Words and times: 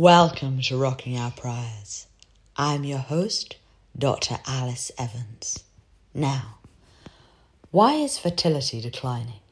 Welcome 0.00 0.62
to 0.62 0.78
Rocking 0.78 1.18
Our 1.18 1.30
Priors. 1.30 2.06
I'm 2.56 2.84
your 2.84 3.00
host, 3.00 3.58
Dr. 3.98 4.38
Alice 4.46 4.90
Evans. 4.96 5.62
Now, 6.14 6.54
why 7.70 7.96
is 7.96 8.18
fertility 8.18 8.80
declining? 8.80 9.42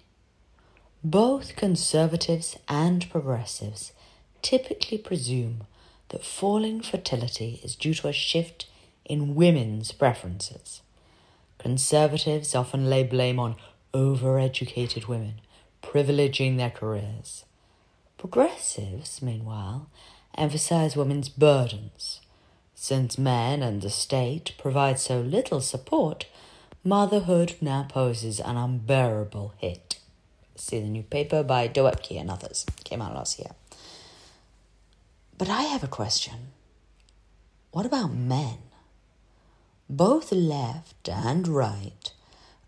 Both 1.04 1.54
conservatives 1.54 2.56
and 2.66 3.10
progressives 3.10 3.92
typically 4.40 4.96
presume 4.96 5.64
that 6.08 6.24
falling 6.24 6.80
fertility 6.80 7.60
is 7.62 7.76
due 7.76 7.92
to 7.92 8.08
a 8.08 8.12
shift 8.14 8.68
in 9.04 9.34
women's 9.34 9.92
preferences. 9.92 10.80
Conservatives 11.58 12.54
often 12.54 12.88
lay 12.88 13.02
blame 13.02 13.38
on 13.38 13.56
overeducated 13.92 15.08
women 15.08 15.42
privileging 15.82 16.56
their 16.56 16.70
careers. 16.70 17.44
Progressives, 18.16 19.20
meanwhile, 19.20 19.90
emphasize 20.36 20.96
women's 20.96 21.28
burdens. 21.28 22.20
Since 22.74 23.18
men 23.18 23.62
and 23.62 23.82
the 23.82 23.90
state 23.90 24.52
provide 24.58 24.98
so 24.98 25.20
little 25.20 25.60
support, 25.60 26.26
motherhood 26.84 27.56
now 27.60 27.86
poses 27.88 28.40
an 28.40 28.56
unbearable 28.56 29.54
hit. 29.58 29.98
See 30.56 30.80
the 30.80 30.86
new 30.88 31.02
paper 31.02 31.42
by 31.42 31.68
Doepke 31.68 32.20
and 32.20 32.30
others. 32.30 32.66
Came 32.84 33.02
out 33.02 33.14
last 33.14 33.38
year. 33.38 33.52
But 35.36 35.48
I 35.48 35.62
have 35.62 35.84
a 35.84 35.88
question. 35.88 36.52
What 37.70 37.86
about 37.86 38.12
men? 38.12 38.58
Both 39.88 40.32
left 40.32 41.08
and 41.08 41.46
right 41.48 42.12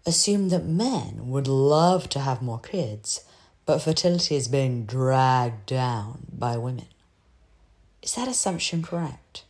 assume 0.07 0.49
that 0.49 0.65
men 0.65 1.29
would 1.29 1.47
love 1.47 2.09
to 2.09 2.21
have 2.21 2.43
more 2.43 2.59
kids, 2.59 3.24
but 3.66 3.80
fertility 3.80 4.37
is 4.37 4.49
being 4.49 4.85
dragged 4.85 5.66
down 5.66 6.27
by 6.33 6.57
women. 6.57 6.87
Is 8.03 8.15
that 8.15 8.29
assumption 8.29 8.83
correct? 8.83 9.45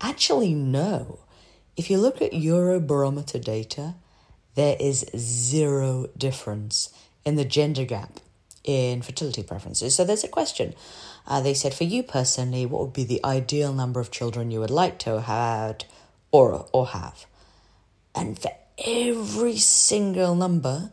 Actually, 0.00 0.54
no. 0.54 1.20
If 1.76 1.90
you 1.90 1.98
look 1.98 2.20
at 2.20 2.32
Eurobarometer 2.32 3.42
data, 3.42 3.94
there 4.54 4.76
is 4.78 5.06
zero 5.16 6.08
difference 6.16 6.90
in 7.24 7.36
the 7.36 7.44
gender 7.44 7.84
gap 7.84 8.20
in 8.64 9.02
fertility 9.02 9.42
preferences. 9.42 9.94
So 9.94 10.04
there's 10.04 10.24
a 10.24 10.28
question. 10.28 10.74
Uh, 11.26 11.40
they 11.40 11.54
said, 11.54 11.74
for 11.74 11.84
you 11.84 12.02
personally, 12.02 12.66
what 12.66 12.82
would 12.82 12.92
be 12.92 13.04
the 13.04 13.24
ideal 13.24 13.72
number 13.72 14.00
of 14.00 14.10
children 14.10 14.50
you 14.50 14.60
would 14.60 14.70
like 14.70 14.98
to 15.00 15.20
have 15.20 15.24
had 15.24 15.84
or, 16.30 16.66
or 16.72 16.88
have? 16.88 17.26
And 18.14 18.38
for 18.38 18.50
every 18.84 19.56
single 19.56 20.34
number, 20.34 20.90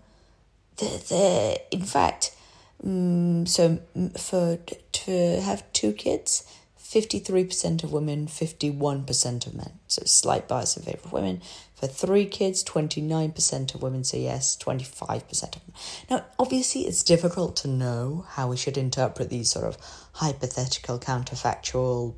they're, 0.77 1.57
in 1.71 1.81
fact, 1.81 2.35
um, 2.83 3.45
so 3.45 3.79
for 4.17 4.59
to 4.91 5.41
have 5.41 5.71
two 5.73 5.93
kids, 5.93 6.43
53% 6.89 7.83
of 7.83 7.91
women, 7.91 8.25
51% 8.25 9.45
of 9.45 9.53
men. 9.53 9.73
So 9.87 10.01
slight 10.05 10.47
bias 10.47 10.75
in 10.75 10.83
favor 10.83 11.01
of 11.05 11.13
women. 11.13 11.41
For 11.75 11.85
three 11.87 12.25
kids, 12.25 12.63
29% 12.63 13.75
of 13.75 13.81
women 13.83 14.03
say 14.03 14.21
yes, 14.21 14.57
25% 14.57 15.55
of 15.55 15.67
men. 15.67 15.75
Now, 16.09 16.25
obviously, 16.39 16.81
it's 16.81 17.03
difficult 17.03 17.55
to 17.57 17.67
know 17.67 18.25
how 18.29 18.49
we 18.49 18.57
should 18.57 18.77
interpret 18.77 19.29
these 19.29 19.51
sort 19.51 19.65
of 19.65 19.77
hypothetical, 20.13 20.97
counterfactual 20.99 22.15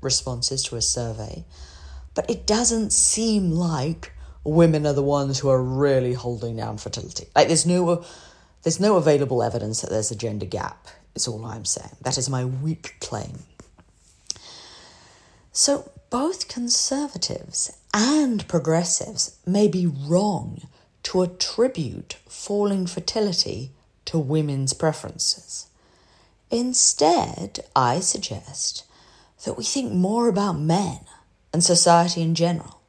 responses 0.00 0.62
to 0.64 0.76
a 0.76 0.82
survey, 0.82 1.44
but 2.14 2.28
it 2.30 2.46
doesn't 2.46 2.92
seem 2.92 3.50
like 3.50 4.12
women 4.42 4.86
are 4.86 4.92
the 4.92 5.02
ones 5.02 5.38
who 5.38 5.50
are 5.50 5.62
really 5.62 6.14
holding 6.14 6.56
down 6.56 6.78
fertility. 6.78 7.26
Like, 7.36 7.48
there's 7.48 7.66
no. 7.66 8.04
There's 8.64 8.80
no 8.80 8.96
available 8.96 9.42
evidence 9.42 9.82
that 9.82 9.90
there's 9.90 10.10
a 10.10 10.16
gender 10.16 10.46
gap 10.46 10.88
is 11.14 11.28
all 11.28 11.44
I'm 11.44 11.64
saying. 11.64 11.96
That 12.02 12.18
is 12.18 12.28
my 12.28 12.44
weak 12.44 12.96
claim. 13.00 13.40
So, 15.52 15.90
both 16.10 16.48
conservatives 16.48 17.76
and 17.92 18.46
progressives 18.48 19.38
may 19.46 19.68
be 19.68 19.86
wrong 19.86 20.68
to 21.04 21.22
attribute 21.22 22.16
falling 22.28 22.86
fertility 22.86 23.70
to 24.06 24.18
women's 24.18 24.72
preferences. 24.72 25.66
Instead, 26.50 27.60
I 27.76 28.00
suggest 28.00 28.84
that 29.44 29.58
we 29.58 29.64
think 29.64 29.92
more 29.92 30.28
about 30.28 30.58
men 30.58 31.00
and 31.52 31.62
society 31.62 32.22
in 32.22 32.34
general. 32.34 32.80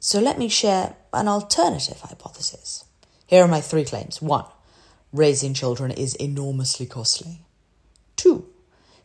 So 0.00 0.20
let 0.20 0.38
me 0.38 0.48
share 0.48 0.96
an 1.12 1.28
alternative 1.28 2.00
hypothesis. 2.00 2.84
Here 3.26 3.42
are 3.42 3.48
my 3.48 3.60
three 3.60 3.84
claims. 3.84 4.20
One, 4.22 4.44
raising 5.14 5.54
children 5.54 5.92
is 5.92 6.16
enormously 6.16 6.86
costly. 6.86 7.38
Two, 8.16 8.48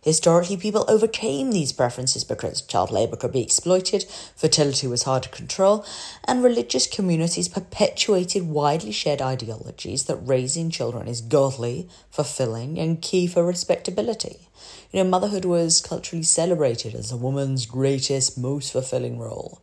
historically 0.01 0.57
people 0.57 0.83
overcame 0.87 1.51
these 1.51 1.71
preferences 1.71 2.23
because 2.23 2.63
child 2.63 2.89
labour 2.89 3.15
could 3.15 3.31
be 3.31 3.43
exploited, 3.43 4.05
fertility 4.35 4.87
was 4.87 5.03
hard 5.03 5.21
to 5.21 5.29
control, 5.29 5.85
and 6.27 6.43
religious 6.43 6.87
communities 6.87 7.47
perpetuated 7.47 8.47
widely 8.47 8.91
shared 8.91 9.21
ideologies 9.21 10.05
that 10.05 10.15
raising 10.15 10.71
children 10.71 11.07
is 11.07 11.21
godly, 11.21 11.87
fulfilling, 12.09 12.79
and 12.79 13.03
key 13.03 13.27
for 13.27 13.45
respectability. 13.45 14.47
You 14.91 15.03
know, 15.03 15.09
motherhood 15.09 15.45
was 15.45 15.79
culturally 15.79 16.23
celebrated 16.23 16.95
as 16.95 17.11
a 17.11 17.17
woman's 17.17 17.67
greatest, 17.67 18.35
most 18.35 18.71
fulfilling 18.71 19.19
role. 19.19 19.61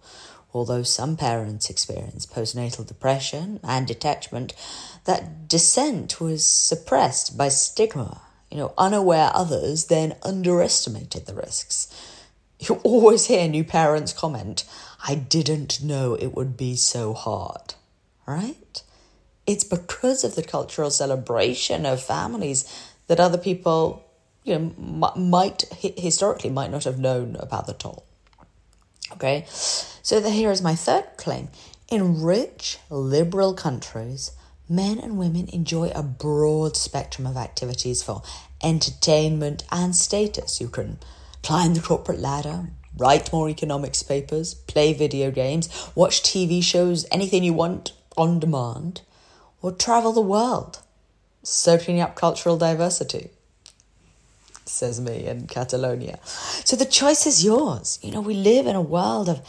Although 0.55 0.85
some 0.85 1.17
parents 1.17 1.69
experience 1.69 2.25
postnatal 2.25 2.87
depression 2.87 3.61
and 3.63 3.87
detachment, 3.87 4.55
that 5.07 5.49
dissent 5.49 6.21
was 6.21 6.45
suppressed 6.45 7.37
by 7.37 7.49
stigma. 7.49 8.21
You 8.51 8.59
know, 8.59 8.75
unaware 8.79 9.31
others 9.35 9.87
then 9.87 10.17
underestimated 10.23 11.27
the 11.27 11.35
risks. 11.35 11.89
You 12.59 12.77
always 12.85 13.27
hear 13.27 13.49
new 13.49 13.65
parents 13.65 14.13
comment, 14.13 14.65
I 15.07 15.15
didn't 15.15 15.83
know 15.83 16.15
it 16.15 16.35
would 16.35 16.57
be 16.57 16.75
so 16.77 17.13
hard, 17.13 17.75
right? 18.27 18.83
It's 19.47 19.65
because 19.65 20.25
of 20.25 20.35
the 20.35 20.43
cultural 20.43 20.91
celebration 20.91 21.87
of 21.87 22.03
families 22.03 22.65
that 23.07 23.21
other 23.21 23.39
people, 23.39 24.05
you 24.43 24.59
know, 24.59 25.13
might 25.17 25.65
historically 25.71 26.51
might 26.51 26.71
not 26.71 26.85
have 26.85 26.99
known 26.99 27.37
about 27.39 27.67
the 27.67 27.75
toll. 27.75 28.05
Okay, 29.13 29.45
so 29.49 30.19
the, 30.19 30.31
here 30.31 30.51
is 30.51 30.63
my 30.63 30.75
third 30.75 31.05
claim. 31.17 31.49
In 31.89 32.23
rich, 32.23 32.79
liberal 32.91 33.55
countries, 33.55 34.33
men 34.69 34.99
and 34.99 35.19
women 35.19 35.49
enjoy 35.49 35.91
a 35.91 36.03
broad 36.03 36.77
spectrum 36.77 37.27
of 37.27 37.37
activities 37.37 38.03
for 38.03 38.23
entertainment 38.63 39.65
and 39.71 39.95
status. 39.95 40.61
You 40.61 40.69
can 40.69 40.99
climb 41.43 41.75
the 41.75 41.81
corporate 41.81 42.21
ladder, 42.21 42.69
write 42.97 43.33
more 43.33 43.49
economics 43.49 44.03
papers, 44.03 44.55
play 44.55 44.93
video 44.93 45.31
games, 45.31 45.69
watch 45.95 46.23
TV 46.23 46.63
shows, 46.63 47.07
anything 47.11 47.45
you 47.45 47.53
want 47.53 47.93
on 48.17 48.41
demand, 48.41 49.03
or 49.63 49.73
travel 49.73 50.13
the 50.13 50.21
world, 50.21 50.81
soaking 51.43 52.01
up 52.01 52.17
cultural 52.17 52.57
diversity 52.57 53.31
says 54.69 55.01
me 55.01 55.27
in 55.27 55.47
Catalonia. 55.47 56.19
So 56.65 56.77
the 56.77 56.85
choice 56.85 57.27
is 57.27 57.45
yours. 57.45 57.99
You 58.03 58.11
know, 58.13 58.21
we 58.21 58.35
live 58.35 58.67
in 58.67 58.77
a 58.77 58.83
world 58.83 59.29
of 59.29 59.41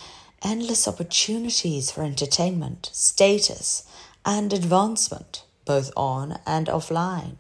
endless 0.43 0.87
opportunities 0.87 1.91
for 1.91 2.03
entertainment, 2.03 2.89
status, 2.93 3.86
and 4.27 4.51
advancement, 4.51 5.45
both 5.63 5.89
on 5.95 6.37
and 6.45 6.67
offline. 6.67 7.37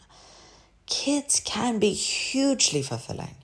Kids 0.85 1.41
can 1.43 1.79
be 1.79 1.91
hugely 1.91 2.81
fulfilling. 2.81 3.35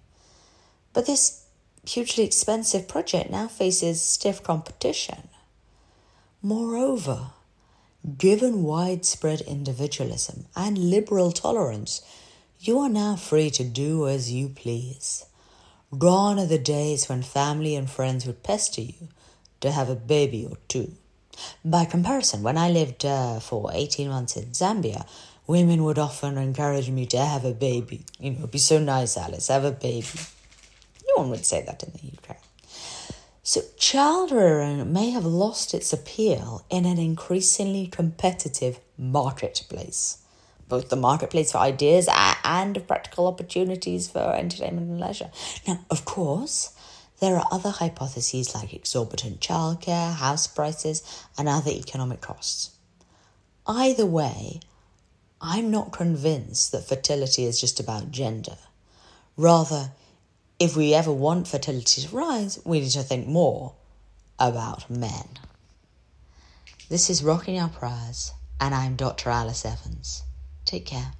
But 0.94 1.08
this 1.08 1.44
hugely 1.86 2.24
expensive 2.24 2.88
project 2.88 3.30
now 3.30 3.50
faces 3.50 4.02
stiff 4.02 4.42
competition. 4.42 5.28
Moreover, 6.42 7.32
given 8.18 8.64
widespread 8.64 9.42
individualism 9.42 10.46
and 10.56 10.78
liberal 10.78 11.34
tolerance, 11.34 12.02
you 12.62 12.80
are 12.80 12.90
now 12.90 13.18
free 13.18 13.50
to 13.52 13.66
do 13.66 14.08
as 14.08 14.32
you 14.32 14.48
please. 14.48 15.26
Gone 15.97 16.40
are 16.40 16.46
the 16.46 16.58
days 16.58 17.09
when 17.09 17.23
family 17.23 17.76
and 17.76 17.90
friends 17.90 18.26
would 18.26 18.41
pester 18.41 18.82
you 18.82 19.09
to 19.59 19.72
have 19.72 19.90
a 19.90 19.96
baby 19.96 20.47
or 20.50 20.58
two. 20.70 20.94
By 21.66 21.85
comparison, 21.85 22.44
when 22.44 22.58
I 22.58 22.70
lived 22.70 23.06
uh, 23.06 23.40
for 23.40 23.72
18 23.74 24.09
months 24.09 24.35
in 24.38 24.46
Zambia, 24.52 25.06
women 25.47 25.84
would 25.84 26.00
often 26.00 26.38
encourage 26.38 26.90
me 26.90 27.06
to 27.08 27.18
have 27.18 27.46
a 27.46 27.53
baby. 27.53 28.06
You 28.20 28.32
know, 28.32 28.47
be 28.47 28.58
so 28.58 28.80
nice, 28.80 29.18
Alice, 29.18 29.47
have 29.47 29.66
a 29.66 29.72
baby. 29.72 30.08
No 31.08 31.24
one 31.24 31.32
would 31.32 31.46
say 31.46 31.64
that 31.66 31.84
in 31.84 31.91
the 31.91 32.32
UK. 32.32 32.38
So, 33.46 33.62
child 33.78 34.32
rearing 34.32 34.94
may 34.94 35.09
have 35.09 35.26
lost 35.26 35.74
its 35.74 35.91
appeal 35.91 36.64
in 36.70 36.85
an 36.85 36.97
increasingly 36.97 37.88
competitive 37.88 38.79
marketplace. 38.97 40.20
Both 40.70 40.90
the 40.90 40.96
marketplace 40.96 41.52
for 41.52 41.58
ideas 41.58 42.08
and 42.46 42.88
practical 42.88 43.28
opportunities 43.28 44.09
for 44.09 44.34
entertainment 44.34 44.90
and 44.90 45.00
leisure. 45.00 45.29
Now, 45.68 45.82
of 45.90 46.06
course, 46.06 46.72
there 47.23 47.37
are 47.37 47.47
other 47.53 47.70
hypotheses 47.70 48.53
like 48.53 48.73
exorbitant 48.73 49.40
childcare, 49.40 50.14
house 50.14 50.46
prices, 50.46 51.23
and 51.37 51.47
other 51.47 51.72
economic 51.72 52.20
costs. 52.20 52.72
Either 53.66 54.05
way, 54.05 54.59
I'm 55.40 55.72
not 55.72 55.93
convinced 55.93 56.73
that 56.73 56.85
fertility 56.85 57.46
is 57.46 57.61
just 57.61 57.79
about 57.79 58.11
gender. 58.11 58.58
Rather, 59.37 59.91
if 60.59 60.75
we 60.75 60.93
ever 60.93 61.14
want 61.14 61.47
fertility 61.47 62.02
to 62.02 62.14
rise, 62.14 62.59
we 62.66 62.81
need 62.81 62.90
to 62.90 63.03
think 63.03 63.26
more 63.26 63.73
about 64.37 64.90
men. 64.90 65.29
This 66.90 67.09
is 67.09 67.23
Rocking 67.23 67.58
Our 67.58 67.69
Priors, 67.69 68.34
and 68.59 68.76
I'm 68.76 68.97
Dr. 68.97 69.29
Alice 69.29 69.64
Evans. 69.64 70.23
Take 70.66 70.87
care. 70.87 71.14